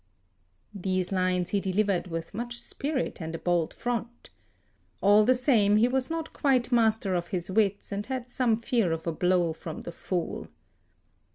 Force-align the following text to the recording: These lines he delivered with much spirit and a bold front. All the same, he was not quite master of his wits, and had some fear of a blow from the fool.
These 0.73 1.11
lines 1.11 1.51
he 1.51 1.59
delivered 1.59 2.07
with 2.07 2.33
much 2.33 2.57
spirit 2.59 3.21
and 3.21 3.35
a 3.35 3.37
bold 3.37 3.71
front. 3.71 4.31
All 4.99 5.23
the 5.25 5.35
same, 5.35 5.75
he 5.75 5.87
was 5.87 6.09
not 6.09 6.33
quite 6.33 6.71
master 6.71 7.13
of 7.13 7.27
his 7.27 7.51
wits, 7.51 7.91
and 7.91 8.07
had 8.07 8.27
some 8.31 8.59
fear 8.61 8.93
of 8.93 9.05
a 9.05 9.11
blow 9.11 9.53
from 9.53 9.81
the 9.81 9.91
fool. 9.91 10.47